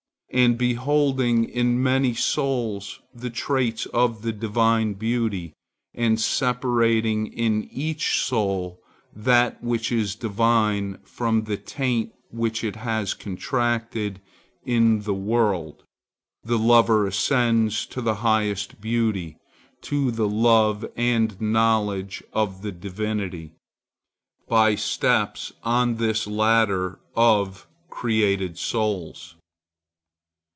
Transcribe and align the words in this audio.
And 0.33 0.57
beholding 0.57 1.43
in 1.43 1.83
many 1.83 2.13
souls 2.13 3.01
the 3.13 3.29
traits 3.29 3.85
of 3.87 4.21
the 4.21 4.31
divine 4.31 4.93
beauty, 4.93 5.51
and 5.93 6.17
separating 6.21 7.27
in 7.27 7.65
each 7.65 8.21
soul 8.23 8.81
that 9.13 9.61
which 9.61 9.91
is 9.91 10.15
divine 10.15 10.99
from 11.03 11.43
the 11.43 11.57
taint 11.57 12.13
which 12.29 12.63
it 12.63 12.77
has 12.77 13.13
contracted 13.13 14.21
in 14.63 15.01
the 15.01 15.13
world, 15.13 15.83
the 16.45 16.57
lover 16.57 17.05
ascends 17.07 17.85
to 17.87 17.99
the 18.01 18.15
highest 18.23 18.79
beauty, 18.79 19.35
to 19.81 20.11
the 20.11 20.29
love 20.29 20.85
and 20.95 21.41
knowledge 21.41 22.23
of 22.31 22.61
the 22.61 22.71
Divinity, 22.71 23.55
by 24.47 24.75
steps 24.75 25.51
on 25.63 25.95
this 25.95 26.25
ladder 26.25 26.99
of 27.17 27.67
created 27.89 28.57
souls. 28.57 29.35